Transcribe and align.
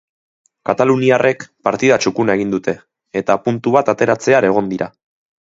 Kataluniarrek 0.69 1.45
partida 1.67 1.99
txukuna 2.05 2.37
egin 2.39 2.55
dute 2.57 2.75
eta 3.23 3.39
puntu 3.49 3.77
bat 3.79 3.95
ateratzear 3.95 4.53
egon 4.53 4.73
dira. 4.77 4.93